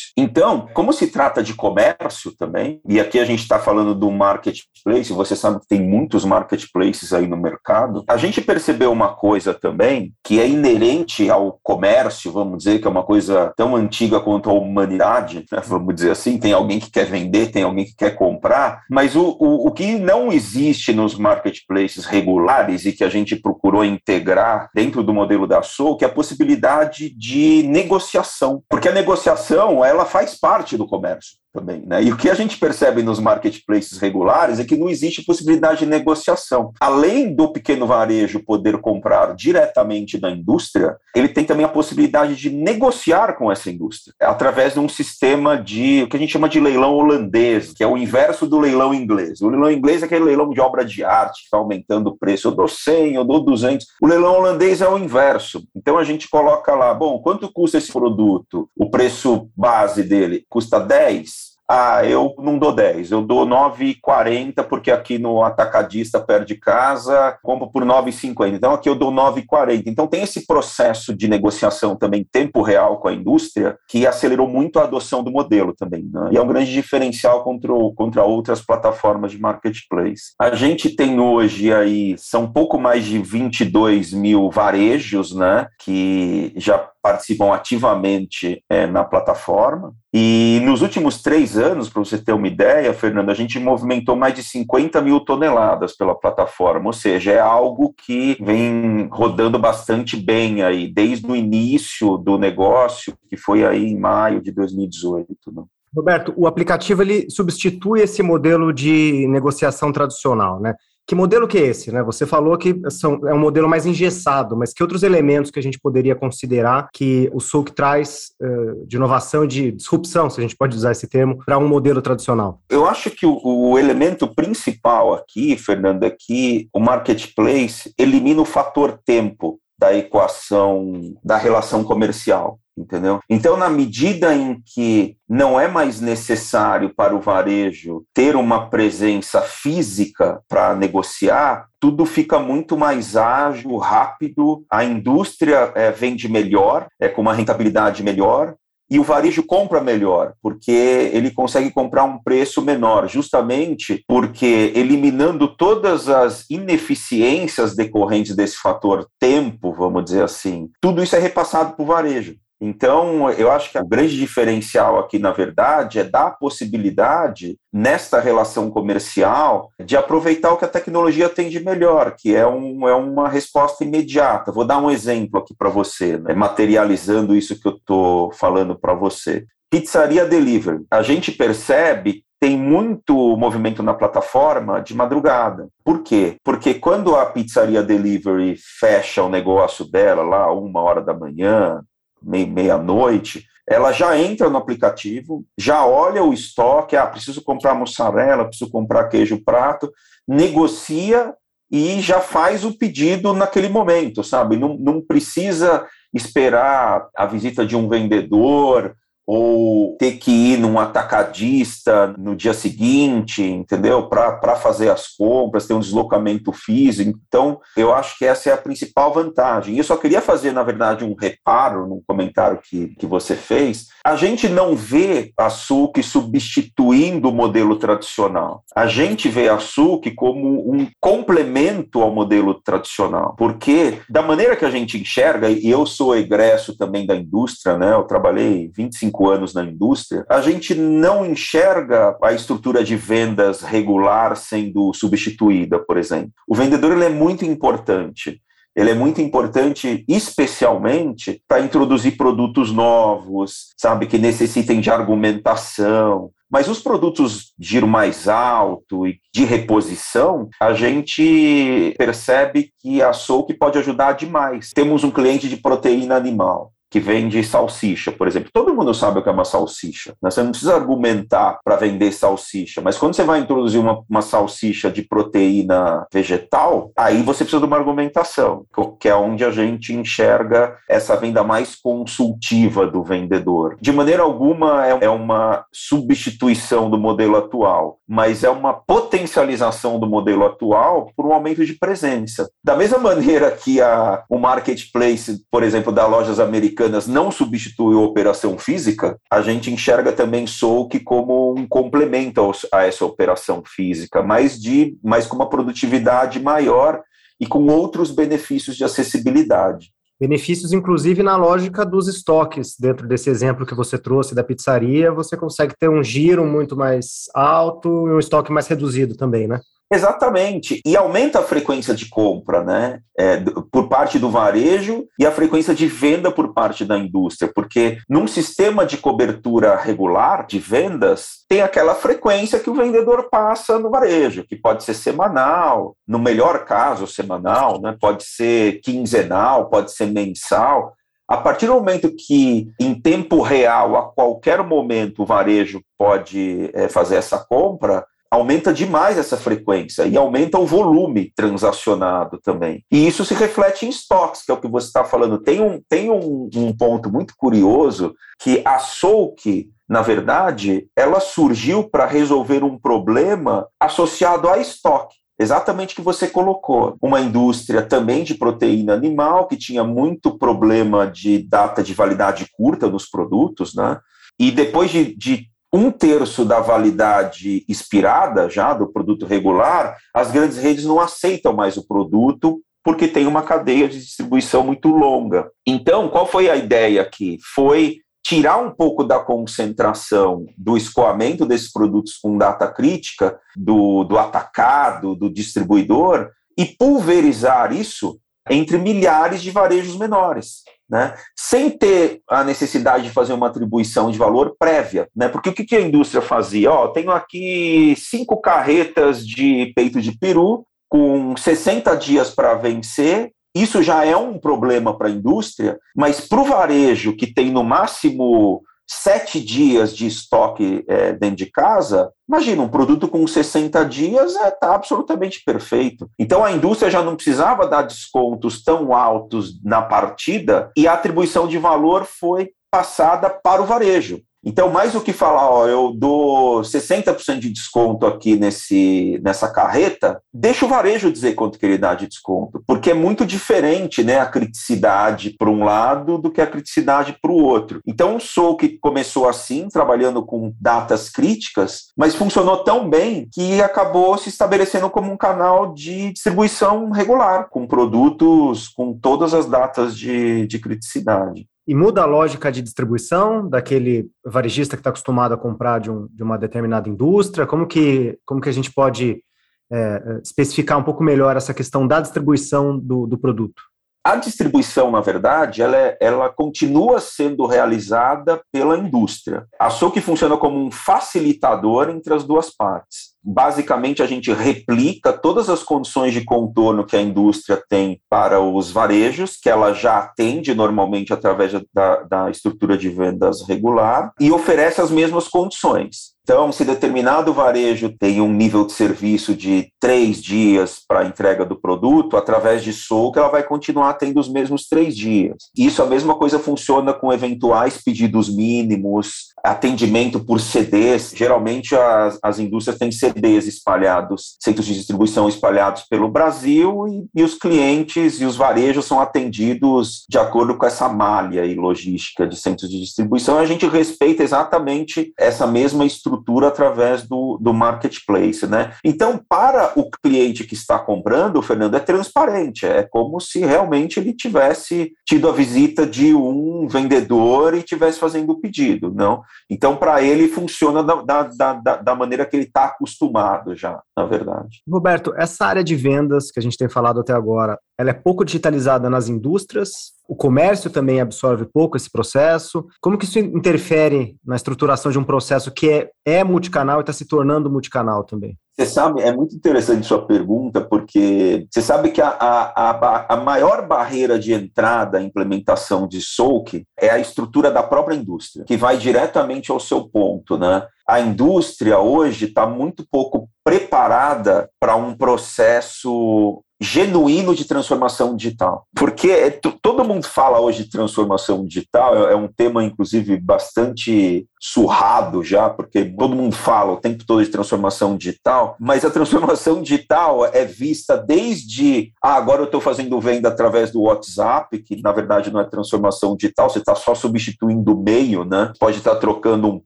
benefício. 0.00 0.12
Então, 0.16 0.68
como 0.72 0.92
se 0.92 1.08
trata 1.08 1.42
de 1.42 1.54
comércio 1.54 2.32
também, 2.36 2.80
e 2.88 3.00
aqui 3.00 3.18
a 3.18 3.24
gente 3.24 3.40
está 3.40 3.58
falando 3.58 3.94
do 3.94 4.10
marketplace, 4.10 5.12
você 5.12 5.36
sabe 5.36 5.60
que 5.60 5.68
tem 5.68 5.80
muitos 5.80 6.24
marketplaces 6.24 7.12
aí 7.12 7.26
no 7.26 7.36
mercado, 7.36 8.04
a 8.08 8.16
gente 8.16 8.40
percebeu 8.40 8.90
uma 8.92 9.08
coisa 9.08 9.52
também 9.52 10.12
que 10.24 10.40
é 10.40 10.48
inerente 10.48 11.30
ao 11.30 11.58
comércio, 11.62 12.32
vamos 12.32 12.58
dizer 12.58 12.80
que 12.80 12.86
é 12.86 12.90
uma 12.90 13.02
coisa 13.02 13.52
tão 13.56 13.76
antiga 13.76 14.20
quanto 14.20 14.50
a 14.50 14.54
humanidade, 14.54 15.44
né, 15.50 15.60
vamos 15.66 15.94
dizer 15.94 16.12
assim, 16.12 16.38
tem 16.38 16.52
alguém 16.52 16.78
que 16.78 16.90
quer 16.90 17.06
vender 17.06 17.50
tem 17.50 17.62
alguém 17.62 17.84
que 17.84 17.96
quer 17.96 18.14
comprar, 18.14 18.82
mas 18.90 19.16
o, 19.16 19.36
o, 19.40 19.68
o 19.68 19.72
que 19.72 19.98
não 19.98 20.32
existe 20.32 20.92
nos 20.92 21.14
marketplaces 21.14 22.04
regulares 22.04 22.84
e 22.84 22.92
que 22.92 23.02
a 23.02 23.08
gente 23.08 23.34
procurou 23.34 23.84
integrar 23.84 24.68
dentro 24.74 25.02
do 25.02 25.12
modelo 25.12 25.46
da 25.46 25.62
Soul, 25.62 25.96
que 25.96 26.04
é 26.04 26.08
a 26.08 26.12
possibilidade 26.12 27.10
de 27.16 27.64
negociação, 27.64 28.62
porque 28.68 28.88
a 28.88 28.92
negociação 28.92 29.82
ela 29.90 30.06
faz 30.06 30.38
parte 30.38 30.76
do 30.76 30.86
comércio 30.86 31.36
também. 31.52 31.82
Né? 31.86 32.04
E 32.04 32.12
o 32.12 32.16
que 32.16 32.30
a 32.30 32.34
gente 32.34 32.58
percebe 32.58 33.02
nos 33.02 33.18
marketplaces 33.18 33.98
regulares 33.98 34.58
é 34.58 34.64
que 34.64 34.76
não 34.76 34.88
existe 34.88 35.24
possibilidade 35.24 35.80
de 35.80 35.86
negociação. 35.86 36.72
Além 36.80 37.34
do 37.34 37.52
pequeno 37.52 37.86
varejo 37.86 38.44
poder 38.44 38.78
comprar 38.78 39.34
diretamente 39.34 40.18
da 40.18 40.30
indústria, 40.30 40.96
ele 41.14 41.28
tem 41.28 41.44
também 41.44 41.64
a 41.64 41.68
possibilidade 41.68 42.36
de 42.36 42.50
negociar 42.50 43.36
com 43.36 43.50
essa 43.50 43.70
indústria 43.70 44.14
através 44.20 44.74
de 44.74 44.80
um 44.80 44.88
sistema 44.88 45.56
de 45.56 46.02
o 46.04 46.08
que 46.08 46.16
a 46.16 46.20
gente 46.20 46.32
chama 46.32 46.48
de 46.48 46.60
leilão 46.60 46.94
holandês, 46.94 47.72
que 47.72 47.82
é 47.82 47.86
o 47.86 47.96
inverso 47.96 48.46
do 48.46 48.58
leilão 48.58 48.94
inglês. 48.94 49.40
O 49.40 49.48
leilão 49.48 49.70
inglês 49.70 50.02
é 50.02 50.06
aquele 50.06 50.24
leilão 50.24 50.50
de 50.50 50.60
obra 50.60 50.84
de 50.84 51.04
arte 51.04 51.40
que 51.40 51.44
está 51.44 51.56
aumentando 51.56 52.08
o 52.08 52.16
preço. 52.16 52.48
Eu 52.48 52.52
dou 52.52 52.68
100, 52.68 53.14
eu 53.14 53.24
dou 53.24 53.44
200. 53.44 53.86
O 54.00 54.06
leilão 54.06 54.34
holandês 54.34 54.80
é 54.80 54.88
o 54.88 54.98
inverso. 54.98 55.62
Então 55.74 55.98
a 55.98 56.04
gente 56.04 56.28
coloca 56.28 56.74
lá, 56.74 56.94
bom, 56.94 57.18
quanto 57.20 57.52
custa 57.52 57.78
esse 57.78 57.92
produto? 57.92 58.68
O 58.76 58.90
preço 58.90 59.50
base 59.56 60.02
dele 60.02 60.44
custa 60.48 60.78
10 60.78 61.49
ah, 61.72 62.04
eu 62.04 62.34
não 62.38 62.58
dou 62.58 62.72
10, 62.72 63.12
eu 63.12 63.22
dou 63.22 63.46
9,40 63.46 64.64
porque 64.64 64.90
aqui 64.90 65.20
no 65.20 65.44
atacadista 65.44 66.18
perto 66.18 66.48
de 66.48 66.56
casa 66.56 67.38
compro 67.44 67.70
por 67.70 67.84
9,50. 67.84 68.54
Então 68.54 68.72
aqui 68.72 68.88
eu 68.88 68.96
dou 68.96 69.12
9,40. 69.12 69.84
Então 69.86 70.08
tem 70.08 70.24
esse 70.24 70.48
processo 70.48 71.14
de 71.14 71.28
negociação 71.28 71.94
também 71.94 72.26
tempo 72.30 72.60
real 72.60 72.98
com 72.98 73.06
a 73.06 73.12
indústria 73.12 73.78
que 73.86 74.04
acelerou 74.04 74.48
muito 74.48 74.80
a 74.80 74.82
adoção 74.82 75.22
do 75.22 75.30
modelo 75.30 75.72
também. 75.72 76.10
Né? 76.12 76.30
E 76.32 76.36
é 76.36 76.42
um 76.42 76.48
grande 76.48 76.72
diferencial 76.72 77.44
contra, 77.44 77.72
contra 77.94 78.24
outras 78.24 78.60
plataformas 78.60 79.30
de 79.30 79.38
marketplace. 79.38 80.32
A 80.40 80.56
gente 80.56 80.96
tem 80.96 81.20
hoje 81.20 81.72
aí, 81.72 82.16
são 82.18 82.50
pouco 82.50 82.80
mais 82.80 83.04
de 83.04 83.20
22 83.20 84.12
mil 84.12 84.50
varejos, 84.50 85.32
né, 85.32 85.68
que 85.78 86.52
já 86.56 86.90
participam 87.02 87.52
ativamente 87.52 88.62
é, 88.68 88.86
na 88.86 89.04
plataforma. 89.04 89.94
E 90.12 90.60
nos 90.64 90.82
últimos 90.82 91.22
três 91.22 91.56
anos, 91.56 91.88
para 91.88 92.00
você 92.00 92.18
ter 92.18 92.32
uma 92.32 92.48
ideia, 92.48 92.92
Fernando, 92.92 93.30
a 93.30 93.34
gente 93.34 93.58
movimentou 93.58 94.16
mais 94.16 94.34
de 94.34 94.42
50 94.42 95.00
mil 95.00 95.20
toneladas 95.20 95.96
pela 95.96 96.14
plataforma, 96.14 96.86
ou 96.86 96.92
seja, 96.92 97.32
é 97.32 97.40
algo 97.40 97.94
que 97.96 98.36
vem 98.42 99.08
rodando 99.10 99.58
bastante 99.58 100.16
bem 100.16 100.62
aí, 100.62 100.92
desde 100.92 101.26
o 101.26 101.36
início 101.36 102.16
do 102.16 102.36
negócio, 102.38 103.14
que 103.28 103.36
foi 103.36 103.64
aí 103.64 103.86
em 103.86 103.98
maio 103.98 104.42
de 104.42 104.50
2018. 104.50 105.36
Né? 105.52 105.62
Roberto, 105.94 106.32
o 106.36 106.46
aplicativo 106.46 107.02
ele 107.02 107.28
substitui 107.30 108.00
esse 108.00 108.22
modelo 108.22 108.72
de 108.72 109.26
negociação 109.28 109.92
tradicional, 109.92 110.60
né? 110.60 110.74
Que 111.10 111.14
modelo 111.16 111.48
que 111.48 111.58
é 111.58 111.62
esse? 111.62 111.90
Né? 111.90 112.04
Você 112.04 112.24
falou 112.24 112.56
que 112.56 112.80
são, 112.88 113.26
é 113.26 113.34
um 113.34 113.38
modelo 113.40 113.68
mais 113.68 113.84
engessado, 113.84 114.56
mas 114.56 114.72
que 114.72 114.80
outros 114.80 115.02
elementos 115.02 115.50
que 115.50 115.58
a 115.58 115.62
gente 115.62 115.76
poderia 115.76 116.14
considerar 116.14 116.88
que 116.94 117.28
o 117.34 117.40
SOAK 117.40 117.72
traz 117.72 118.28
uh, 118.40 118.86
de 118.86 118.94
inovação, 118.94 119.44
de 119.44 119.72
disrupção, 119.72 120.30
se 120.30 120.38
a 120.38 120.42
gente 120.42 120.54
pode 120.54 120.76
usar 120.76 120.92
esse 120.92 121.08
termo, 121.08 121.42
para 121.44 121.58
um 121.58 121.66
modelo 121.66 122.00
tradicional? 122.00 122.60
Eu 122.70 122.86
acho 122.86 123.10
que 123.10 123.26
o, 123.26 123.40
o 123.42 123.76
elemento 123.76 124.32
principal 124.32 125.12
aqui, 125.12 125.56
Fernando, 125.56 126.04
é 126.04 126.10
que 126.16 126.68
o 126.72 126.78
marketplace 126.78 127.92
elimina 127.98 128.42
o 128.42 128.44
fator 128.44 128.96
tempo 129.04 129.58
da 129.76 129.92
equação 129.92 131.16
da 131.24 131.36
relação 131.36 131.82
comercial 131.82 132.60
entendeu? 132.80 133.20
Então, 133.28 133.56
na 133.56 133.68
medida 133.68 134.34
em 134.34 134.60
que 134.64 135.16
não 135.28 135.60
é 135.60 135.68
mais 135.68 136.00
necessário 136.00 136.92
para 136.94 137.14
o 137.14 137.20
varejo 137.20 138.04
ter 138.14 138.34
uma 138.36 138.68
presença 138.68 139.40
física 139.42 140.40
para 140.48 140.74
negociar, 140.74 141.66
tudo 141.78 142.04
fica 142.04 142.38
muito 142.38 142.76
mais 142.76 143.16
ágil, 143.16 143.76
rápido, 143.76 144.64
a 144.70 144.84
indústria 144.84 145.72
é, 145.74 145.90
vende 145.90 146.28
melhor, 146.28 146.86
é 147.00 147.08
com 147.08 147.22
uma 147.22 147.34
rentabilidade 147.34 148.02
melhor, 148.02 148.54
e 148.90 148.98
o 148.98 149.04
varejo 149.04 149.44
compra 149.44 149.80
melhor, 149.80 150.34
porque 150.42 150.72
ele 151.12 151.30
consegue 151.30 151.70
comprar 151.70 152.02
um 152.02 152.18
preço 152.18 152.60
menor, 152.60 153.08
justamente 153.08 154.04
porque 154.08 154.72
eliminando 154.74 155.46
todas 155.46 156.08
as 156.08 156.44
ineficiências 156.50 157.76
decorrentes 157.76 158.34
desse 158.34 158.56
fator 158.56 159.06
tempo, 159.20 159.72
vamos 159.72 160.04
dizer 160.04 160.24
assim, 160.24 160.68
tudo 160.80 161.02
isso 161.04 161.14
é 161.14 161.20
repassado 161.20 161.74
para 161.74 161.82
o 161.84 161.86
varejo. 161.86 162.34
Então, 162.60 163.30
eu 163.30 163.50
acho 163.50 163.72
que 163.72 163.78
o 163.78 163.86
grande 163.86 164.16
diferencial 164.16 164.98
aqui, 164.98 165.18
na 165.18 165.32
verdade, 165.32 165.98
é 165.98 166.04
dar 166.04 166.26
a 166.26 166.30
possibilidade, 166.30 167.56
nesta 167.72 168.20
relação 168.20 168.70
comercial, 168.70 169.70
de 169.82 169.96
aproveitar 169.96 170.52
o 170.52 170.56
que 170.56 170.64
a 170.64 170.68
tecnologia 170.68 171.28
tem 171.28 171.48
de 171.48 171.58
melhor, 171.60 172.14
que 172.18 172.36
é, 172.36 172.46
um, 172.46 172.86
é 172.86 172.94
uma 172.94 173.28
resposta 173.28 173.84
imediata. 173.84 174.52
Vou 174.52 174.64
dar 174.64 174.78
um 174.78 174.90
exemplo 174.90 175.40
aqui 175.40 175.54
para 175.56 175.70
você, 175.70 176.18
né, 176.18 176.34
materializando 176.34 177.34
isso 177.34 177.58
que 177.58 177.66
eu 177.66 177.76
estou 177.76 178.32
falando 178.32 178.78
para 178.78 178.92
você. 178.92 179.46
Pizzaria 179.70 180.26
Delivery. 180.26 180.84
A 180.90 181.02
gente 181.02 181.32
percebe 181.32 182.24
tem 182.40 182.56
muito 182.56 183.36
movimento 183.36 183.82
na 183.82 183.92
plataforma 183.92 184.80
de 184.80 184.94
madrugada. 184.94 185.68
Por 185.84 186.02
quê? 186.02 186.36
Porque 186.42 186.72
quando 186.72 187.14
a 187.14 187.26
pizzaria 187.26 187.82
delivery 187.82 188.56
fecha 188.56 189.22
o 189.22 189.28
negócio 189.28 189.84
dela 189.84 190.22
lá, 190.22 190.50
uma 190.50 190.80
hora 190.80 191.02
da 191.02 191.12
manhã, 191.12 191.82
meia-noite, 192.22 193.46
ela 193.68 193.92
já 193.92 194.18
entra 194.18 194.50
no 194.50 194.58
aplicativo, 194.58 195.44
já 195.56 195.86
olha 195.86 196.24
o 196.24 196.32
estoque, 196.32 196.96
ah, 196.96 197.06
preciso 197.06 197.42
comprar 197.42 197.74
mussarela, 197.74 198.44
preciso 198.44 198.70
comprar 198.70 199.08
queijo 199.08 199.42
prato, 199.44 199.92
negocia 200.26 201.32
e 201.70 202.00
já 202.00 202.20
faz 202.20 202.64
o 202.64 202.76
pedido 202.76 203.32
naquele 203.32 203.68
momento, 203.68 204.24
sabe? 204.24 204.56
Não, 204.56 204.76
não 204.76 205.00
precisa 205.00 205.86
esperar 206.12 207.08
a 207.16 207.26
visita 207.26 207.64
de 207.64 207.76
um 207.76 207.88
vendedor 207.88 208.96
ou 209.32 209.96
ter 209.96 210.18
que 210.18 210.32
ir 210.32 210.56
num 210.58 210.76
atacadista 210.76 212.12
no 212.18 212.34
dia 212.34 212.52
seguinte, 212.52 213.40
entendeu? 213.40 214.08
Para 214.08 214.56
fazer 214.56 214.90
as 214.90 215.06
compras, 215.06 215.68
ter 215.68 215.72
um 215.72 215.78
deslocamento 215.78 216.52
físico. 216.52 217.16
Então, 217.28 217.60
eu 217.76 217.94
acho 217.94 218.18
que 218.18 218.24
essa 218.24 218.50
é 218.50 218.52
a 218.52 218.56
principal 218.56 219.14
vantagem. 219.14 219.78
Eu 219.78 219.84
só 219.84 219.96
queria 219.96 220.20
fazer, 220.20 220.50
na 220.50 220.64
verdade, 220.64 221.04
um 221.04 221.14
reparo 221.14 221.86
no 221.86 222.02
comentário 222.04 222.58
que, 222.60 222.88
que 222.96 223.06
você 223.06 223.36
fez. 223.36 223.86
A 224.04 224.16
gente 224.16 224.48
não 224.48 224.74
vê 224.74 225.32
a 225.38 225.48
SUC 225.48 226.02
substituindo 226.02 227.28
o 227.28 227.32
modelo 227.32 227.76
tradicional. 227.76 228.64
A 228.74 228.88
gente 228.88 229.28
vê 229.28 229.48
a 229.48 229.60
SUC 229.60 230.10
como 230.10 230.74
um 230.74 230.88
complemento 230.98 232.02
ao 232.02 232.10
modelo 232.10 232.54
tradicional, 232.54 233.36
porque 233.38 233.98
da 234.08 234.22
maneira 234.22 234.56
que 234.56 234.64
a 234.64 234.70
gente 234.70 234.98
enxerga, 234.98 235.48
e 235.48 235.70
eu 235.70 235.86
sou 235.86 236.16
egresso 236.16 236.76
também 236.76 237.06
da 237.06 237.14
indústria, 237.14 237.78
né? 237.78 237.92
Eu 237.92 238.02
trabalhei 238.02 238.72
25 238.76 239.19
cinco 239.20 239.30
anos 239.30 239.52
na 239.52 239.64
indústria, 239.64 240.24
a 240.28 240.40
gente 240.40 240.74
não 240.74 241.26
enxerga 241.26 242.16
a 242.22 242.32
estrutura 242.32 242.82
de 242.82 242.96
vendas 242.96 243.60
regular 243.60 244.36
sendo 244.36 244.92
substituída, 244.94 245.78
por 245.78 245.98
exemplo. 245.98 246.32
O 246.48 246.54
vendedor 246.54 246.92
ele 246.92 247.04
é 247.04 247.10
muito 247.10 247.44
importante. 247.44 248.40
Ele 248.74 248.90
é 248.90 248.94
muito 248.94 249.20
importante, 249.20 250.04
especialmente 250.08 251.42
para 251.46 251.60
introduzir 251.60 252.16
produtos 252.16 252.72
novos, 252.72 253.70
sabe, 253.76 254.06
que 254.06 254.16
necessitem 254.16 254.80
de 254.80 254.88
argumentação, 254.88 256.30
mas 256.48 256.68
os 256.68 256.80
produtos 256.80 257.52
de 257.58 257.68
giro 257.68 257.88
mais 257.88 258.28
alto 258.28 259.06
e 259.06 259.18
de 259.34 259.44
reposição, 259.44 260.48
a 260.60 260.72
gente 260.72 261.94
percebe 261.98 262.70
que 262.80 263.02
a 263.02 263.12
Souk 263.12 263.52
pode 263.54 263.76
ajudar 263.78 264.12
demais. 264.12 264.70
Temos 264.72 265.02
um 265.02 265.10
cliente 265.10 265.48
de 265.48 265.56
proteína 265.56 266.16
animal 266.16 266.72
que 266.90 266.98
vende 266.98 267.42
salsicha, 267.44 268.10
por 268.10 268.26
exemplo. 268.26 268.50
Todo 268.52 268.74
mundo 268.74 268.92
sabe 268.92 269.20
o 269.20 269.22
que 269.22 269.28
é 269.28 269.32
uma 269.32 269.44
salsicha. 269.44 270.14
Né? 270.20 270.30
Você 270.30 270.42
não 270.42 270.50
precisa 270.50 270.74
argumentar 270.74 271.60
para 271.64 271.76
vender 271.76 272.10
salsicha, 272.12 272.80
mas 272.80 272.98
quando 272.98 273.14
você 273.14 273.22
vai 273.22 273.40
introduzir 273.40 273.80
uma, 273.80 274.02
uma 274.08 274.22
salsicha 274.22 274.90
de 274.90 275.02
proteína 275.02 276.06
vegetal, 276.12 276.90
aí 276.96 277.22
você 277.22 277.44
precisa 277.44 277.60
de 277.60 277.66
uma 277.66 277.76
argumentação, 277.76 278.64
que 278.98 279.08
é 279.08 279.14
onde 279.14 279.44
a 279.44 279.50
gente 279.50 279.94
enxerga 279.94 280.76
essa 280.88 281.16
venda 281.16 281.44
mais 281.44 281.76
consultiva 281.76 282.86
do 282.86 283.04
vendedor. 283.04 283.76
De 283.80 283.92
maneira 283.92 284.22
alguma 284.22 284.86
é, 284.86 284.98
é 285.02 285.08
uma 285.08 285.64
substituição 285.72 286.90
do 286.90 286.98
modelo 286.98 287.36
atual, 287.36 287.98
mas 288.08 288.42
é 288.42 288.50
uma 288.50 288.72
potencialização 288.72 290.00
do 290.00 290.08
modelo 290.08 290.44
atual 290.44 291.10
por 291.16 291.26
um 291.26 291.32
aumento 291.32 291.64
de 291.64 291.74
presença. 291.74 292.50
Da 292.64 292.74
mesma 292.74 292.98
maneira 292.98 293.50
que 293.52 293.80
a, 293.80 294.24
o 294.28 294.38
marketplace, 294.38 295.44
por 295.50 295.62
exemplo, 295.62 295.92
da 295.92 296.06
lojas 296.06 296.40
americanas, 296.40 296.79
americanas 296.80 297.06
não 297.06 297.30
substitui 297.30 297.94
a 297.94 298.00
operação 298.00 298.58
física, 298.58 299.18
a 299.30 299.42
gente 299.42 299.70
enxerga 299.70 300.12
também 300.12 300.46
Souk 300.46 300.98
como 301.00 301.54
um 301.56 301.66
complemento 301.66 302.50
a 302.72 302.84
essa 302.84 303.04
operação 303.04 303.62
física, 303.66 304.22
mas, 304.22 304.58
de, 304.58 304.96
mas 305.02 305.26
com 305.26 305.36
uma 305.36 305.48
produtividade 305.48 306.40
maior 306.40 307.02
e 307.38 307.46
com 307.46 307.66
outros 307.66 308.10
benefícios 308.10 308.76
de 308.76 308.84
acessibilidade. 308.84 309.92
Benefícios, 310.18 310.72
inclusive, 310.72 311.22
na 311.22 311.34
lógica 311.36 311.84
dos 311.84 312.06
estoques. 312.06 312.76
Dentro 312.78 313.08
desse 313.08 313.30
exemplo 313.30 313.64
que 313.64 313.74
você 313.74 313.96
trouxe 313.96 314.34
da 314.34 314.44
pizzaria, 314.44 315.10
você 315.10 315.34
consegue 315.34 315.74
ter 315.78 315.88
um 315.88 316.02
giro 316.02 316.44
muito 316.44 316.76
mais 316.76 317.24
alto 317.34 317.88
e 318.06 318.12
um 318.12 318.18
estoque 318.18 318.52
mais 318.52 318.66
reduzido 318.66 319.16
também, 319.16 319.48
né? 319.48 319.60
Exatamente. 319.92 320.80
E 320.86 320.96
aumenta 320.96 321.40
a 321.40 321.42
frequência 321.42 321.92
de 321.94 322.08
compra, 322.08 322.62
né? 322.62 323.00
É, 323.18 323.38
por 323.72 323.88
parte 323.88 324.20
do 324.20 324.30
varejo 324.30 325.04
e 325.18 325.26
a 325.26 325.32
frequência 325.32 325.74
de 325.74 325.86
venda 325.88 326.30
por 326.30 326.54
parte 326.54 326.84
da 326.84 326.96
indústria, 326.96 327.50
porque 327.52 327.98
num 328.08 328.26
sistema 328.26 328.86
de 328.86 328.96
cobertura 328.96 329.76
regular 329.76 330.46
de 330.46 330.60
vendas, 330.60 331.44
tem 331.48 331.60
aquela 331.60 331.94
frequência 331.94 332.60
que 332.60 332.70
o 332.70 332.74
vendedor 332.74 333.28
passa 333.28 333.78
no 333.80 333.90
varejo, 333.90 334.44
que 334.44 334.54
pode 334.54 334.84
ser 334.84 334.94
semanal, 334.94 335.96
no 336.06 336.20
melhor 336.20 336.64
caso, 336.64 337.06
semanal, 337.06 337.80
né? 337.80 337.96
Pode 338.00 338.22
ser 338.22 338.80
quinzenal, 338.82 339.68
pode 339.68 339.92
ser 339.92 340.06
mensal. 340.06 340.94
A 341.30 341.36
partir 341.36 341.66
do 341.66 341.74
momento 341.74 342.12
que, 342.16 342.72
em 342.80 342.92
tempo 342.92 343.40
real, 343.40 343.96
a 343.96 344.02
qualquer 344.02 344.64
momento, 344.64 345.22
o 345.22 345.26
varejo 345.26 345.80
pode 345.96 346.70
é, 346.74 346.88
fazer 346.88 347.16
essa 347.16 347.38
compra, 347.38 348.04
aumenta 348.30 348.72
demais 348.72 349.18
essa 349.18 349.36
frequência 349.36 350.06
e 350.06 350.16
aumenta 350.16 350.58
o 350.58 350.66
volume 350.66 351.32
transacionado 351.34 352.38
também. 352.38 352.84
E 352.90 353.06
isso 353.06 353.24
se 353.24 353.34
reflete 353.34 353.84
em 353.84 353.88
estoques, 353.88 354.42
que 354.42 354.50
é 354.50 354.54
o 354.54 354.60
que 354.60 354.68
você 354.68 354.86
está 354.86 355.04
falando. 355.04 355.38
Tem 355.38 355.60
um, 355.60 355.80
tem 355.88 356.10
um, 356.10 356.48
um 356.54 356.76
ponto 356.76 357.10
muito 357.10 357.34
curioso 357.36 358.14
que 358.38 358.62
a 358.64 358.78
Souk, 358.78 359.68
na 359.88 360.00
verdade, 360.00 360.88
ela 360.96 361.18
surgiu 361.18 361.88
para 361.88 362.06
resolver 362.06 362.62
um 362.62 362.78
problema 362.78 363.66
associado 363.80 364.48
a 364.48 364.58
estoque. 364.58 365.16
Exatamente 365.38 365.94
o 365.94 365.96
que 365.96 366.02
você 366.02 366.28
colocou. 366.28 366.96
Uma 367.00 367.20
indústria 367.20 367.82
também 367.82 368.22
de 368.22 368.34
proteína 368.34 368.92
animal, 368.92 369.48
que 369.48 369.56
tinha 369.56 369.82
muito 369.82 370.36
problema 370.36 371.06
de 371.06 371.38
data 371.38 371.82
de 371.82 371.94
validade 371.94 372.46
curta 372.52 372.88
nos 372.88 373.08
produtos, 373.08 373.74
né? 373.74 373.98
E 374.38 374.50
depois 374.50 374.90
de, 374.90 375.14
de 375.16 375.49
um 375.72 375.90
terço 375.90 376.44
da 376.44 376.60
validade 376.60 377.64
expirada 377.68 378.48
já 378.48 378.74
do 378.74 378.90
produto 378.92 379.24
regular, 379.24 379.96
as 380.14 380.30
grandes 380.30 380.58
redes 380.58 380.84
não 380.84 381.00
aceitam 381.00 381.52
mais 381.52 381.76
o 381.76 381.86
produto 381.86 382.60
porque 382.82 383.06
tem 383.06 383.26
uma 383.26 383.42
cadeia 383.42 383.88
de 383.88 384.00
distribuição 384.00 384.64
muito 384.64 384.88
longa. 384.88 385.50
Então, 385.66 386.08
qual 386.08 386.26
foi 386.26 386.48
a 386.48 386.56
ideia 386.56 387.02
aqui? 387.02 387.38
Foi 387.54 387.98
tirar 388.24 388.56
um 388.56 388.70
pouco 388.70 389.04
da 389.04 389.18
concentração 389.18 390.46
do 390.56 390.76
escoamento 390.76 391.44
desses 391.46 391.70
produtos 391.70 392.16
com 392.16 392.38
data 392.38 392.66
crítica, 392.68 393.38
do, 393.56 394.04
do 394.04 394.18
atacado, 394.18 395.14
do 395.14 395.30
distribuidor, 395.30 396.30
e 396.58 396.64
pulverizar 396.64 397.72
isso 397.72 398.18
entre 398.48 398.78
milhares 398.78 399.42
de 399.42 399.50
varejos 399.50 399.96
menores 399.96 400.62
né, 400.90 401.14
sem 401.36 401.70
ter 401.70 402.20
a 402.28 402.42
necessidade 402.42 403.04
de 403.04 403.10
fazer 403.10 403.32
uma 403.32 403.46
atribuição 403.46 404.10
de 404.10 404.18
valor 404.18 404.56
prévia. 404.58 405.08
Né, 405.14 405.28
porque 405.28 405.50
o 405.50 405.52
que, 405.54 405.76
a 405.76 405.80
indústria 405.80 406.20
fazia? 406.20 406.70
Ó, 406.72 406.88
tenho 406.88 407.10
aqui 407.10 407.94
cinco 407.96 408.40
carretas 408.40 409.26
de 409.26 409.72
peito 409.74 410.00
de 410.00 410.18
peru, 410.18 410.64
com 410.88 411.36
60 411.36 411.94
dias 411.96 412.30
para 412.30 412.54
vencer, 412.54 413.30
isso 413.54 413.82
já 413.82 414.04
é 414.04 414.16
um 414.16 414.38
problema 414.38 414.96
para 414.96 415.08
a 415.08 415.10
indústria, 415.10 415.78
mas 415.96 416.20
para 416.20 416.40
o 416.40 416.44
varejo, 416.44 417.16
que 417.16 417.32
tem 417.32 417.50
no 417.50 417.64
máximo 417.64 418.62
sete 418.92 419.40
dias 419.40 419.94
de 419.96 420.08
estoque 420.08 420.84
é, 420.88 421.12
dentro 421.12 421.36
de 421.36 421.46
casa, 421.46 422.10
imagina, 422.28 422.62
um 422.62 422.68
produto 422.68 423.06
com 423.06 423.24
60 423.24 423.84
dias 423.84 424.32
está 424.32 424.46
é, 424.46 424.50
tá 424.50 424.74
absolutamente 424.74 425.42
perfeito. 425.44 426.10
Então 426.18 426.44
a 426.44 426.50
indústria 426.50 426.90
já 426.90 427.00
não 427.00 427.14
precisava 427.14 427.68
dar 427.68 427.82
descontos 427.82 428.64
tão 428.64 428.92
altos 428.92 429.62
na 429.62 429.80
partida 429.80 430.72
e 430.76 430.88
a 430.88 430.94
atribuição 430.94 431.46
de 431.46 431.56
valor 431.56 432.04
foi 432.04 432.50
passada 432.68 433.30
para 433.30 433.62
o 433.62 433.66
varejo. 433.66 434.22
Então, 434.44 434.70
mais 434.70 434.92
do 434.94 435.00
que 435.00 435.12
falar, 435.12 435.50
ó, 435.50 435.66
eu 435.66 435.92
dou 435.92 436.62
60% 436.62 437.38
de 437.38 437.50
desconto 437.50 438.06
aqui 438.06 438.36
nesse, 438.36 439.20
nessa 439.22 439.48
carreta, 439.50 440.22
deixa 440.32 440.64
o 440.64 440.68
varejo 440.68 441.12
dizer 441.12 441.34
quanto 441.34 441.58
que 441.58 441.66
ele 441.66 441.76
dá 441.76 441.94
de 441.94 442.06
desconto, 442.06 442.62
porque 442.66 442.90
é 442.90 442.94
muito 442.94 443.26
diferente 443.26 444.02
né, 444.02 444.18
a 444.18 444.26
criticidade 444.26 445.30
para 445.38 445.50
um 445.50 445.64
lado 445.64 446.16
do 446.16 446.30
que 446.30 446.40
a 446.40 446.46
criticidade 446.46 447.16
para 447.20 447.30
o 447.30 447.42
outro. 447.42 447.80
Então, 447.86 448.16
o 448.16 448.20
Sou 448.20 448.56
que 448.56 448.78
começou 448.78 449.28
assim, 449.28 449.68
trabalhando 449.68 450.24
com 450.24 450.54
datas 450.58 451.10
críticas, 451.10 451.88
mas 451.96 452.14
funcionou 452.14 452.64
tão 452.64 452.88
bem 452.88 453.28
que 453.32 453.60
acabou 453.60 454.16
se 454.16 454.28
estabelecendo 454.28 454.88
como 454.88 455.12
um 455.12 455.16
canal 455.16 455.74
de 455.74 456.12
distribuição 456.12 456.90
regular, 456.90 457.48
com 457.50 457.66
produtos 457.66 458.68
com 458.68 458.94
todas 458.94 459.34
as 459.34 459.46
datas 459.46 459.96
de, 459.96 460.46
de 460.46 460.58
criticidade 460.58 461.49
e 461.66 461.74
muda 461.74 462.02
a 462.02 462.06
lógica 462.06 462.50
de 462.50 462.62
distribuição 462.62 463.48
daquele 463.48 464.10
varejista 464.24 464.76
que 464.76 464.80
está 464.80 464.90
acostumado 464.90 465.34
a 465.34 465.38
comprar 465.38 465.80
de, 465.80 465.90
um, 465.90 466.08
de, 466.10 466.22
uma 466.22 466.38
determinada 466.38 466.88
indústria? 466.88 467.46
Como 467.46 467.66
que, 467.66 468.18
como 468.24 468.40
que 468.40 468.48
a 468.48 468.52
gente 468.52 468.72
pode 468.72 469.22
é, 469.70 470.20
especificar 470.22 470.78
um 470.78 470.82
pouco 470.82 471.02
melhor 471.02 471.36
essa 471.36 471.54
questão 471.54 471.86
da 471.86 472.00
distribuição 472.00 472.78
do, 472.78 473.06
do 473.06 473.18
produto? 473.18 473.62
A 474.02 474.16
distribuição, 474.16 474.90
na 474.90 475.02
verdade, 475.02 475.60
ela, 475.60 475.76
é, 475.76 475.98
ela 476.00 476.30
continua 476.30 477.00
sendo 477.00 477.44
realizada 477.44 478.40
pela 478.50 478.78
indústria. 478.78 479.46
A 479.58 479.68
SOC 479.68 480.00
funciona 480.00 480.38
como 480.38 480.58
um 480.58 480.70
facilitador 480.70 481.90
entre 481.90 482.14
as 482.14 482.24
duas 482.24 482.48
partes. 482.48 483.10
Basicamente, 483.22 484.02
a 484.02 484.06
gente 484.06 484.32
replica 484.32 485.12
todas 485.12 485.50
as 485.50 485.62
condições 485.62 486.12
de 486.14 486.24
contorno 486.24 486.86
que 486.86 486.96
a 486.96 487.02
indústria 487.02 487.62
tem 487.68 488.00
para 488.08 488.40
os 488.40 488.70
varejos, 488.70 489.36
que 489.36 489.48
ela 489.48 489.72
já 489.72 489.98
atende 489.98 490.54
normalmente 490.54 491.12
através 491.12 491.52
da, 491.72 491.96
da 492.02 492.30
estrutura 492.30 492.78
de 492.78 492.88
vendas 492.88 493.46
regular, 493.46 494.12
e 494.18 494.30
oferece 494.30 494.80
as 494.80 494.90
mesmas 494.90 495.28
condições. 495.28 496.18
Então, 496.22 496.52
se 496.52 496.64
determinado 496.64 497.32
varejo 497.32 497.92
tem 497.98 498.20
um 498.20 498.32
nível 498.32 498.64
de 498.64 498.72
serviço 498.72 499.34
de 499.34 499.72
três 499.80 500.22
dias 500.22 500.80
para 500.86 501.00
a 501.00 501.04
entrega 501.04 501.44
do 501.44 501.60
produto, 501.60 502.16
através 502.16 502.62
de 502.62 502.72
Souk, 502.72 503.18
ela 503.18 503.28
vai 503.28 503.42
continuar 503.42 503.94
tendo 503.94 504.20
os 504.20 504.28
mesmos 504.28 504.68
três 504.68 504.96
dias. 504.96 505.50
Isso, 505.56 505.82
a 505.82 505.86
mesma 505.86 506.14
coisa 506.14 506.38
funciona 506.38 506.92
com 506.92 507.12
eventuais 507.12 507.82
pedidos 507.82 508.32
mínimos, 508.32 509.29
atendimento 509.44 510.20
por 510.20 510.40
CDs. 510.40 511.12
Geralmente, 511.14 511.74
as, 511.74 512.18
as 512.22 512.38
indústrias 512.38 512.78
têm 512.78 512.92
CDs 512.92 513.46
espalhados, 513.46 514.36
centros 514.40 514.66
de 514.66 514.74
distribuição 514.74 515.28
espalhados 515.28 515.82
pelo 515.88 516.08
Brasil, 516.08 516.86
e, 516.88 517.20
e 517.20 517.22
os 517.22 517.34
clientes 517.34 518.20
e 518.20 518.24
os 518.24 518.36
varejos 518.36 518.84
são 518.84 519.00
atendidos 519.00 520.04
de 520.08 520.18
acordo 520.18 520.56
com 520.56 520.66
essa 520.66 520.88
malha 520.88 521.44
e 521.44 521.54
logística 521.54 522.26
de 522.26 522.36
centros 522.36 522.70
de 522.70 522.80
distribuição. 522.80 523.38
A 523.38 523.46
gente 523.46 523.66
respeita 523.66 524.22
exatamente 524.22 525.12
essa 525.18 525.46
mesma 525.46 525.84
estrutura 525.84 526.48
através 526.48 527.06
do, 527.06 527.38
do 527.40 527.52
marketplace, 527.52 528.46
né? 528.46 528.72
Então, 528.84 529.20
para 529.28 529.72
o 529.76 529.90
cliente 529.90 530.44
que 530.44 530.54
está 530.54 530.78
comprando, 530.78 531.42
Fernando, 531.42 531.76
é 531.76 531.80
transparente, 531.80 532.66
é 532.66 532.82
como 532.82 533.20
se 533.20 533.40
realmente 533.40 533.98
ele 533.98 534.12
tivesse 534.12 534.92
tido 535.06 535.28
a 535.28 535.32
visita 535.32 535.86
de 535.86 536.14
um 536.14 536.66
vendedor 536.68 537.54
e 537.54 537.62
tivesse 537.62 537.98
fazendo 537.98 538.32
o 538.32 538.40
pedido, 538.40 538.92
não? 538.94 539.22
Então, 539.48 539.76
para 539.76 540.02
ele 540.02 540.28
funciona 540.28 540.82
da, 540.82 541.22
da, 541.24 541.54
da, 541.54 541.76
da 541.76 541.94
maneira 541.94 542.24
que 542.24 542.36
ele 542.36 542.44
está 542.44 542.66
acostumado 542.66 543.54
já, 543.54 543.80
na 543.96 544.04
verdade. 544.04 544.62
Roberto, 544.68 545.12
essa 545.16 545.46
área 545.46 545.64
de 545.64 545.74
vendas 545.74 546.30
que 546.30 546.38
a 546.38 546.42
gente 546.42 546.56
tem 546.56 546.68
falado 546.68 547.00
até 547.00 547.12
agora, 547.12 547.58
ela 547.80 547.90
é 547.90 547.94
pouco 547.94 548.26
digitalizada 548.26 548.90
nas 548.90 549.08
indústrias, 549.08 549.94
o 550.06 550.14
comércio 550.14 550.68
também 550.68 551.00
absorve 551.00 551.46
pouco 551.46 551.78
esse 551.78 551.90
processo. 551.90 552.66
Como 552.78 552.98
que 552.98 553.06
isso 553.06 553.18
interfere 553.18 554.16
na 554.22 554.36
estruturação 554.36 554.92
de 554.92 554.98
um 554.98 555.04
processo 555.04 555.50
que 555.50 555.70
é, 555.70 555.90
é 556.04 556.22
multicanal 556.22 556.78
e 556.78 556.80
está 556.80 556.92
se 556.92 557.06
tornando 557.06 557.50
multicanal 557.50 558.04
também? 558.04 558.36
Você 558.54 558.66
sabe, 558.66 559.00
é 559.00 559.10
muito 559.16 559.34
interessante 559.34 559.86
sua 559.86 560.04
pergunta, 560.04 560.60
porque 560.60 561.46
você 561.50 561.62
sabe 561.62 561.90
que 561.90 562.02
a, 562.02 562.08
a, 562.10 563.14
a, 563.14 563.16
maior 563.16 563.66
barreira 563.66 564.18
de 564.18 564.34
entrada 564.34 564.98
à 564.98 565.02
implementação 565.02 565.88
de 565.88 566.02
SOAK 566.02 566.66
é 566.78 566.90
a 566.90 566.98
estrutura 566.98 567.50
da 567.50 567.62
própria 567.62 567.94
indústria, 567.94 568.44
que 568.44 568.58
vai 568.58 568.76
diretamente 568.76 569.50
ao 569.50 569.58
seu 569.58 569.88
ponto, 569.88 570.36
né? 570.36 570.66
A 570.86 571.00
indústria 571.00 571.78
hoje 571.78 572.26
está 572.26 572.46
muito 572.46 572.84
pouco 572.90 573.30
preparada 573.42 574.50
para 574.60 574.76
um 574.76 574.94
processo 574.94 576.42
genuíno 576.60 577.34
de 577.34 577.44
transformação 577.44 578.14
digital. 578.14 578.66
Porque 578.74 579.10
é 579.10 579.30
todo 579.30 579.84
mundo 579.84 580.06
fala 580.06 580.40
hoje 580.40 580.64
de 580.64 580.70
transformação 580.70 581.46
digital, 581.46 582.08
é, 582.08 582.12
é 582.12 582.16
um 582.16 582.28
tema, 582.28 582.62
inclusive, 582.62 583.16
bastante 583.16 584.26
surrado 584.40 585.22
já, 585.22 585.50
porque 585.50 585.84
todo 585.84 586.16
mundo 586.16 586.34
fala 586.34 586.72
o 586.72 586.76
tempo 586.76 587.04
todo 587.04 587.22
de 587.22 587.30
transformação 587.30 587.96
digital, 587.96 588.56
mas 588.58 588.84
a 588.84 588.90
transformação 588.90 589.62
digital 589.62 590.24
é 590.24 590.44
vista 590.44 590.96
desde 590.96 591.92
ah, 592.02 592.14
agora 592.14 592.40
eu 592.40 592.46
estou 592.46 592.60
fazendo 592.60 592.98
venda 593.00 593.28
através 593.28 593.70
do 593.70 593.82
WhatsApp, 593.82 594.58
que 594.58 594.80
na 594.80 594.92
verdade 594.92 595.30
não 595.30 595.40
é 595.40 595.44
transformação 595.44 596.16
digital, 596.16 596.48
você 596.48 596.58
está 596.58 596.74
só 596.74 596.94
substituindo 596.94 597.74
o 597.74 597.82
meio, 597.82 598.24
né? 598.24 598.52
Pode 598.58 598.78
estar 598.78 598.94
tá 598.94 599.00
trocando 599.00 599.48
um 599.48 599.60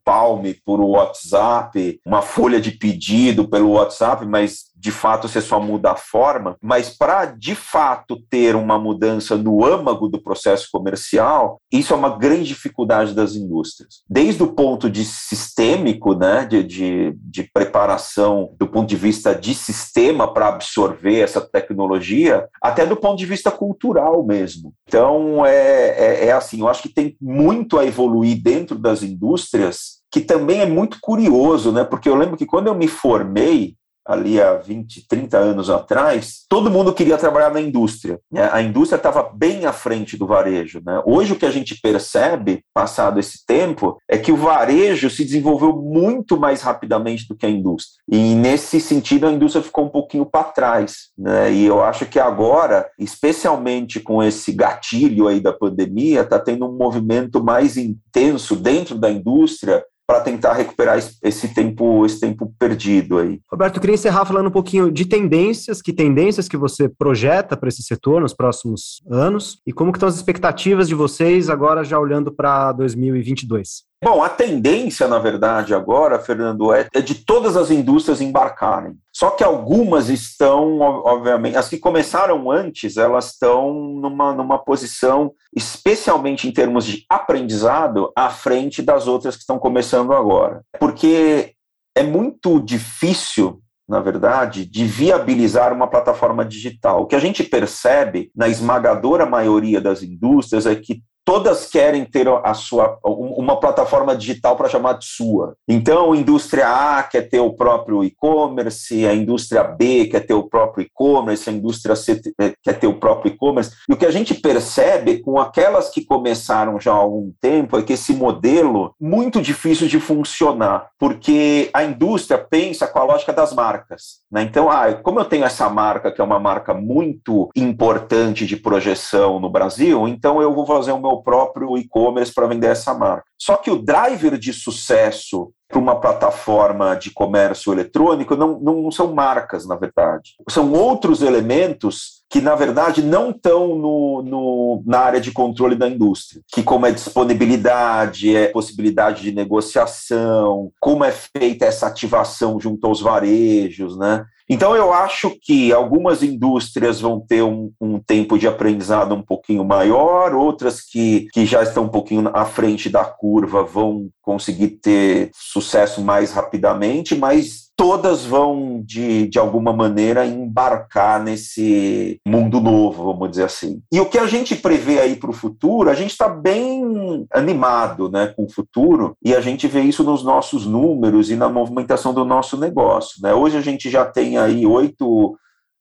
palme 0.03 0.55
por 0.65 0.81
WhatsApp, 0.81 1.99
uma 2.05 2.21
folha 2.21 2.59
de 2.59 2.71
pedido 2.71 3.47
pelo 3.47 3.71
WhatsApp, 3.71 4.25
mas 4.25 4.65
de 4.85 4.91
fato 4.91 5.27
você 5.27 5.41
só 5.41 5.59
muda 5.59 5.93
a 5.93 5.95
forma, 5.95 6.57
mas 6.61 6.95
para 6.95 7.25
de 7.25 7.55
fato 7.55 8.21
ter 8.29 8.55
uma 8.55 8.77
mudança 8.77 9.35
no 9.35 9.65
âmago 9.65 10.07
do 10.07 10.21
processo 10.21 10.67
comercial, 10.71 11.59
isso 11.71 11.91
é 11.91 11.95
uma 11.95 12.15
grande 12.15 12.43
dificuldade 12.43 13.15
das 13.15 13.33
indústrias. 13.33 14.03
Desde 14.07 14.43
o 14.43 14.53
ponto 14.53 14.87
de 14.87 15.03
sistêmico, 15.03 16.13
né, 16.13 16.45
de, 16.45 16.63
de, 16.63 17.17
de 17.19 17.49
preparação, 17.51 18.53
do 18.59 18.67
ponto 18.67 18.87
de 18.87 18.95
vista 18.95 19.33
de 19.33 19.55
sistema 19.55 20.31
para 20.31 20.49
absorver 20.49 21.19
essa 21.19 21.41
tecnologia, 21.41 22.47
até 22.61 22.85
do 22.85 22.95
ponto 22.95 23.17
de 23.17 23.25
vista 23.25 23.49
cultural 23.49 24.23
mesmo. 24.23 24.71
Então, 24.87 25.43
é, 25.43 25.95
é, 25.97 26.25
é 26.27 26.31
assim, 26.31 26.59
eu 26.59 26.67
acho 26.67 26.83
que 26.83 26.89
tem 26.89 27.17
muito 27.19 27.79
a 27.79 27.85
evoluir 27.87 28.39
dentro 28.39 28.77
das 28.77 29.01
indústrias 29.01 30.05
que 30.11 30.21
também 30.21 30.61
é 30.61 30.65
muito 30.65 30.97
curioso, 31.01 31.73
né? 31.73 31.83
Porque 31.83 32.07
eu 32.07 32.15
lembro 32.15 32.37
que 32.37 32.45
quando 32.45 32.67
eu 32.67 32.73
me 32.73 32.87
formei, 32.87 33.75
ali 34.05 34.41
há 34.41 34.53
20, 34.53 35.07
30 35.07 35.37
anos 35.37 35.69
atrás, 35.69 36.45
todo 36.47 36.69
mundo 36.69 36.93
queria 36.93 37.17
trabalhar 37.17 37.51
na 37.51 37.59
indústria. 37.59 38.19
Né? 38.31 38.47
A 38.51 38.61
indústria 38.61 38.97
estava 38.97 39.23
bem 39.23 39.65
à 39.65 39.73
frente 39.73 40.15
do 40.15 40.27
varejo. 40.27 40.81
Né? 40.85 41.01
Hoje, 41.05 41.33
o 41.33 41.35
que 41.35 41.45
a 41.45 41.51
gente 41.51 41.79
percebe, 41.81 42.63
passado 42.73 43.19
esse 43.19 43.45
tempo, 43.45 43.97
é 44.07 44.17
que 44.17 44.31
o 44.31 44.37
varejo 44.37 45.09
se 45.09 45.23
desenvolveu 45.23 45.75
muito 45.75 46.39
mais 46.39 46.61
rapidamente 46.61 47.27
do 47.27 47.35
que 47.35 47.45
a 47.45 47.49
indústria. 47.49 48.01
E, 48.11 48.35
nesse 48.35 48.79
sentido, 48.79 49.27
a 49.27 49.31
indústria 49.31 49.63
ficou 49.63 49.85
um 49.85 49.89
pouquinho 49.89 50.25
para 50.25 50.43
trás. 50.43 51.09
Né? 51.17 51.53
E 51.53 51.65
eu 51.65 51.83
acho 51.83 52.05
que 52.05 52.19
agora, 52.19 52.87
especialmente 52.99 53.99
com 53.99 54.21
esse 54.21 54.51
gatilho 54.51 55.27
aí 55.27 55.39
da 55.39 55.51
pandemia, 55.51 56.21
está 56.21 56.39
tendo 56.39 56.67
um 56.67 56.77
movimento 56.77 57.43
mais 57.43 57.77
intenso 57.77 58.55
dentro 58.55 58.95
da 58.95 59.09
indústria 59.09 59.83
para 60.07 60.21
tentar 60.21 60.53
recuperar 60.53 60.97
esse 60.97 61.53
tempo, 61.53 62.05
esse 62.05 62.19
tempo 62.19 62.53
perdido 62.59 63.17
aí. 63.17 63.39
Roberto, 63.49 63.77
eu 63.77 63.81
queria 63.81 63.95
encerrar 63.95 64.25
falando 64.25 64.47
um 64.47 64.51
pouquinho 64.51 64.91
de 64.91 65.05
tendências, 65.05 65.81
que 65.81 65.91
tendências 65.91 66.47
que 66.47 66.57
você 66.57 66.87
projeta 66.87 67.57
para 67.57 67.69
esse 67.69 67.81
setor 67.81 68.21
nos 68.21 68.33
próximos 68.33 69.01
anos 69.09 69.59
e 69.65 69.73
como 69.73 69.91
que 69.91 69.97
estão 69.97 70.09
as 70.09 70.15
expectativas 70.15 70.87
de 70.87 70.95
vocês 70.95 71.49
agora 71.49 71.83
já 71.83 71.99
olhando 71.99 72.31
para 72.31 72.71
2022. 72.73 73.83
Bom, 74.03 74.21
a 74.21 74.29
tendência, 74.29 75.07
na 75.07 75.17
verdade, 75.17 75.73
agora, 75.73 76.19
Fernando, 76.19 76.71
é, 76.71 76.87
é 76.93 77.01
de 77.01 77.15
todas 77.15 77.57
as 77.57 77.71
indústrias 77.71 78.21
embarcarem. 78.21 78.95
Só 79.15 79.29
que 79.29 79.45
algumas 79.45 80.09
estão, 80.09 80.81
obviamente, 80.81 81.55
as 81.55 81.69
que 81.69 81.77
começaram 81.77 82.51
antes, 82.51 82.97
elas 82.97 83.31
estão 83.31 83.73
numa, 83.73 84.33
numa 84.33 84.57
posição, 84.57 85.31
especialmente 85.55 86.49
em 86.49 86.51
termos 86.51 86.85
de 86.85 87.05
aprendizado, 87.09 88.11
à 88.13 88.29
frente 88.29 88.81
das 88.81 89.07
outras 89.07 89.35
que 89.35 89.41
estão 89.41 89.57
começando 89.57 90.11
agora. 90.11 90.63
Porque 90.77 91.53
é 91.95 92.03
muito 92.03 92.59
difícil 92.59 93.61
na 93.87 93.99
verdade, 93.99 94.65
de 94.65 94.83
viabilizar 94.83 95.71
uma 95.71 95.87
plataforma 95.87 96.43
digital. 96.43 97.03
O 97.03 97.05
que 97.05 97.15
a 97.15 97.19
gente 97.19 97.43
percebe 97.43 98.31
na 98.35 98.47
esmagadora 98.47 99.27
maioria 99.27 99.79
das 99.79 100.01
indústrias 100.01 100.65
é 100.65 100.75
que 100.75 101.03
todas 101.25 101.65
querem 101.65 102.05
ter 102.05 102.27
a 102.27 102.53
sua 102.53 102.99
uma 103.03 103.59
plataforma 103.59 104.15
digital 104.15 104.55
para 104.55 104.69
chamar 104.69 104.93
de 104.93 105.05
sua. 105.05 105.55
Então, 105.67 106.13
a 106.13 106.17
indústria 106.17 106.67
A 106.67 107.03
quer 107.03 107.23
ter 107.23 107.39
o 107.39 107.53
próprio 107.53 108.03
e-commerce, 108.03 109.05
a 109.05 109.13
indústria 109.13 109.63
B 109.63 110.05
quer 110.05 110.21
ter 110.21 110.35
o 110.35 110.43
próprio 110.43 110.85
e-commerce, 110.85 111.49
a 111.49 111.53
indústria 111.53 111.95
C 111.95 112.21
eh, 112.39 112.53
quer 112.63 112.79
ter 112.79 112.87
o 112.87 112.99
próprio 112.99 113.33
e-commerce. 113.33 113.71
E 113.89 113.93
o 113.93 113.97
que 113.97 114.05
a 114.05 114.11
gente 114.11 114.35
percebe 114.35 115.19
com 115.19 115.39
aquelas 115.39 115.89
que 115.89 116.05
começaram 116.05 116.79
já 116.79 116.91
há 116.91 116.95
algum 116.95 117.31
tempo 117.41 117.77
é 117.77 117.81
que 117.81 117.93
esse 117.93 118.13
modelo 118.13 118.93
muito 119.01 119.41
difícil 119.41 119.87
de 119.87 119.99
funcionar, 119.99 120.89
porque 120.99 121.69
a 121.73 121.83
indústria 121.83 122.37
pensa 122.37 122.87
com 122.87 122.99
a 122.99 123.03
lógica 123.03 123.33
das 123.33 123.53
marcas. 123.53 124.19
Né? 124.31 124.43
Então, 124.43 124.69
ah, 124.69 124.93
como 124.93 125.19
eu 125.19 125.25
tenho 125.25 125.45
essa 125.45 125.69
marca 125.69 126.11
que 126.11 126.21
é 126.21 126.23
uma 126.23 126.39
marca 126.39 126.73
muito 126.73 127.49
importante 127.55 128.45
de 128.45 128.55
projeção 128.55 129.39
no 129.39 129.49
Brasil, 129.49 130.07
então 130.07 130.41
eu 130.41 130.53
vou 130.53 130.65
fazer 130.65 130.91
o 130.91 130.99
meu 130.99 131.14
próprio 131.21 131.77
e-commerce 131.77 132.33
para 132.33 132.47
vender 132.47 132.67
essa 132.67 132.93
marca. 132.93 133.27
Só 133.39 133.57
que 133.57 133.71
o 133.71 133.81
driver 133.81 134.37
de 134.37 134.53
sucesso 134.53 135.51
para 135.67 135.79
uma 135.79 135.99
plataforma 135.99 136.95
de 136.95 137.11
comércio 137.11 137.73
eletrônico 137.73 138.35
não, 138.35 138.59
não 138.59 138.91
são 138.91 139.13
marcas, 139.13 139.67
na 139.67 139.75
verdade. 139.75 140.35
São 140.49 140.71
outros 140.71 141.21
elementos 141.21 142.23
que, 142.29 142.39
na 142.39 142.55
verdade, 142.55 143.01
não 143.01 143.31
estão 143.31 143.75
no, 143.75 144.21
no, 144.21 144.83
na 144.85 144.99
área 144.99 145.21
de 145.21 145.31
controle 145.31 145.75
da 145.75 145.87
indústria, 145.87 146.41
que 146.53 146.63
como 146.63 146.85
é 146.85 146.91
disponibilidade, 146.91 148.35
é 148.35 148.47
possibilidade 148.47 149.23
de 149.23 149.31
negociação, 149.31 150.71
como 150.79 151.03
é 151.03 151.11
feita 151.11 151.65
essa 151.65 151.87
ativação 151.87 152.59
junto 152.59 152.85
aos 152.87 153.01
varejos, 153.01 153.97
né? 153.97 154.25
Então, 154.47 154.75
eu 154.75 154.93
acho 154.93 155.31
que 155.41 155.73
algumas 155.73 156.21
indústrias 156.21 157.01
vão 157.01 157.19
ter 157.19 157.41
um, 157.41 157.71
um, 157.81 157.99
tempo 157.99 158.37
de 158.37 158.47
aprendizado 158.47 159.15
um 159.15 159.21
pouquinho 159.21 159.65
maior, 159.65 160.35
outras 160.35 160.81
que, 160.81 161.27
que 161.33 161.47
já 161.47 161.63
estão 161.63 161.85
um 161.85 161.89
pouquinho 161.89 162.29
à 162.31 162.45
frente 162.45 162.87
da 162.87 163.03
curva 163.25 163.63
vão 163.63 164.09
conseguir 164.21 164.67
ter 164.67 165.31
sucesso 165.33 165.99
mais 165.99 166.31
rapidamente, 166.31 167.15
mas 167.15 167.71
todas 167.75 168.23
vão, 168.23 168.83
de, 168.85 169.27
de 169.27 169.39
alguma 169.39 169.73
maneira, 169.73 170.27
embarcar 170.27 171.23
nesse 171.23 172.21
mundo 172.23 172.61
novo, 172.61 173.03
vamos 173.03 173.31
dizer 173.31 173.45
assim. 173.45 173.81
E 173.91 173.99
o 173.99 174.05
que 174.05 174.19
a 174.19 174.27
gente 174.27 174.55
prevê 174.55 174.99
aí 174.99 175.15
para 175.15 175.31
o 175.31 175.33
futuro, 175.33 175.89
a 175.89 175.95
gente 175.95 176.11
está 176.11 176.29
bem 176.29 177.25
animado 177.33 178.11
né, 178.11 178.27
com 178.27 178.43
o 178.43 178.51
futuro, 178.51 179.17
e 179.25 179.33
a 179.33 179.41
gente 179.41 179.67
vê 179.67 179.81
isso 179.81 180.03
nos 180.03 180.23
nossos 180.23 180.67
números 180.67 181.31
e 181.31 181.35
na 181.35 181.49
movimentação 181.49 182.13
do 182.13 182.23
nosso 182.23 182.57
negócio. 182.57 183.19
Né? 183.23 183.33
Hoje 183.33 183.57
a 183.57 183.61
gente 183.61 183.89
já 183.89 184.05
tem 184.05 184.37
aí 184.37 184.67
oito 184.67 185.35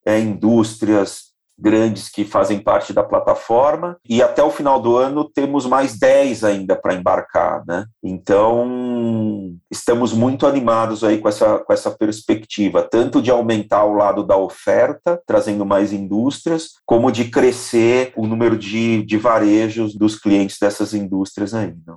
é, 0.07 0.19
indústrias 0.19 1.34
grandes 1.59 2.09
que 2.09 2.25
fazem 2.25 2.59
parte 2.59 2.93
da 2.93 3.03
plataforma 3.03 3.97
e 4.09 4.23
até 4.23 4.43
o 4.43 4.51
final 4.51 4.81
do 4.81 4.97
ano 4.97 5.25
temos 5.25 5.67
mais 5.67 5.99
10 5.99 6.45
ainda 6.45 6.77
para 6.77 6.95
embarcar, 6.95 7.63
né? 7.67 7.87
Então, 8.03 9.55
estamos 9.71 10.13
muito 10.13 10.47
animados 10.47 11.05
aí 11.05 11.19
com 11.19 11.29
essa, 11.29 11.59
com 11.59 11.73
essa 11.73 11.91
perspectiva, 11.91 12.83
tanto 12.83 13.23
de 13.23 13.31
aumentar 13.31 13.85
o 13.85 13.95
lado 13.95 14.25
da 14.25 14.37
oferta, 14.37 15.21
trazendo 15.27 15.65
mais 15.65 15.93
indústrias, 15.93 16.73
como 16.85 17.11
de 17.11 17.27
crescer 17.27 18.13
o 18.17 18.27
número 18.27 18.57
de, 18.57 19.05
de 19.05 19.17
varejos 19.17 19.95
dos 19.95 20.19
clientes 20.19 20.59
dessas 20.61 20.95
indústrias 20.95 21.55
ainda. 21.55 21.97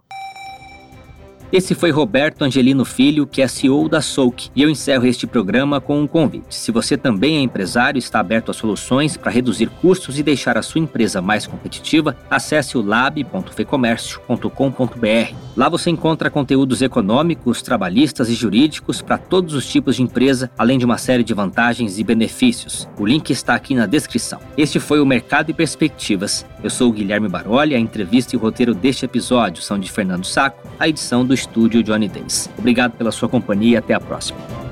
Esse 1.50 1.74
foi 1.74 1.92
Roberto 1.92 2.42
Angelino 2.42 2.84
Filho, 2.84 3.25
que 3.25 3.42
é 3.42 3.48
CEO 3.48 3.88
da 3.88 4.01
Souk, 4.01 4.50
e 4.54 4.62
eu 4.62 4.70
encerro 4.70 5.06
este 5.06 5.25
programa 5.25 5.80
com 5.80 6.01
um 6.01 6.06
convite. 6.06 6.54
Se 6.54 6.74
você 6.74 6.98
também 6.98 7.38
é 7.38 7.39
empresário 7.39 7.98
e 7.98 8.00
está 8.00 8.20
aberto 8.20 8.51
a 8.51 8.54
soluções 8.54 9.16
para 9.16 9.32
reduzir 9.32 9.68
custos 9.82 10.20
e 10.20 10.24
deixar 10.24 10.58
a 10.58 10.62
sua 10.62 10.82
empresa 10.82 11.22
mais 11.22 11.48
competitiva, 11.48 12.18
acesse 12.30 12.77
o 12.77 12.82
lab.fecomércio.com.br. 12.82 15.34
Lá 15.56 15.70
você 15.70 15.89
encontra 15.89 16.30
conteúdos 16.30 16.82
econômicos, 16.82 17.62
trabalhistas 17.62 18.27
e 18.27 18.34
jurídicos 18.34 19.01
para 19.01 19.18
todos 19.18 19.54
os 19.54 19.66
tipos 19.66 19.96
de 19.96 20.04
empresa, 20.04 20.51
além 20.58 20.77
de 20.77 20.84
uma 20.84 20.98
série 20.98 21.24
de 21.24 21.34
vantagens 21.34 21.98
e 21.98 22.04
benefícios. 22.04 22.89
O 23.00 23.06
link 23.06 23.30
está 23.30 23.56
aqui 23.56 23.74
na 23.74 23.86
descrição. 23.86 24.42
Este 24.58 24.82
foi 24.82 25.00
o 25.00 25.06
Mercado 25.06 25.50
e 25.50 25.54
Perspectivas. 25.54 26.46
Eu 26.62 26.70
sou 26.70 26.89
o 26.89 26.92
Guilherme 26.92 27.30
Baroli, 27.30 27.74
a 27.74 27.80
entrevista 27.80 28.36
e 28.36 28.38
o 28.38 28.42
roteiro 28.42 28.75
deste 28.75 29.06
episódio 29.06 29.63
são 29.63 29.80
de 29.80 29.89
Fernando 29.89 30.25
Saco, 30.25 30.68
a 30.77 30.89
edição 30.89 31.24
do 31.24 31.37
estúdio 31.38 31.84
Johnny 31.84 32.08
Days. 32.08 32.50
Obrigado 32.58 32.94
pela 32.94 33.12
sua 33.12 33.29
companhia 33.29 33.75
e 33.75 33.77
até 33.77 33.94
a 33.94 34.00
próxima. 34.00 34.67